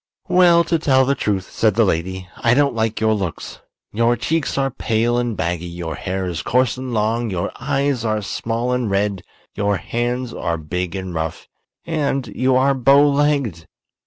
"Well, 0.29 0.63
to 0.63 0.79
tell 0.79 1.05
the 1.05 1.13
truth," 1.13 1.51
said 1.51 1.75
the 1.75 1.85
lady, 1.85 2.27
"I 2.37 2.55
don't 2.55 2.73
like 2.73 2.99
your 2.99 3.13
looks. 3.13 3.59
Your 3.93 4.15
cheeks 4.15 4.57
are 4.57 4.71
pale 4.71 5.19
and 5.19 5.37
baggy, 5.37 5.67
your 5.67 5.93
hair 5.93 6.25
is 6.25 6.41
coarse 6.41 6.75
and 6.75 6.91
long, 6.91 7.29
your 7.29 7.51
eyes 7.59 8.03
are 8.03 8.23
small 8.23 8.73
and 8.73 8.89
red, 8.89 9.21
your 9.53 9.77
hands 9.77 10.33
are 10.33 10.57
big 10.57 10.95
and 10.95 11.13
rough, 11.13 11.47
and 11.85 12.25
you 12.35 12.55
are 12.55 12.73
bow 12.73 13.07
legged." 13.09 13.67